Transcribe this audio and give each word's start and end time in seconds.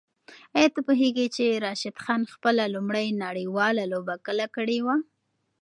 آیا 0.55 0.69
ته 0.75 0.79
پوهېږې 0.87 1.25
چې 1.35 1.45
راشد 1.65 1.95
خان 2.03 2.21
خپله 2.33 2.63
لومړۍ 2.75 3.07
نړیواله 3.23 3.83
لوبه 3.91 4.15
کله 4.25 4.45
کړې 4.55 4.79
وه؟ 4.85 4.95